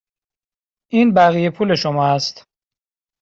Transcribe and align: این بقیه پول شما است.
این 0.91 1.13
بقیه 1.13 1.49
پول 1.49 1.75
شما 1.75 2.05
است. 2.07 2.43